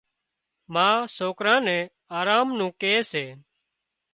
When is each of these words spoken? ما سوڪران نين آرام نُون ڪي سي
ما 0.73 0.87
سوڪران 1.17 1.61
نين 1.67 1.83
آرام 2.19 2.47
نُون 2.57 2.71
ڪي 2.81 2.93
سي 3.11 3.25